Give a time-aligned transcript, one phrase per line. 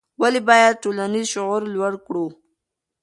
[0.21, 2.25] ولې باید ټولنیز شعور لوړ کړو؟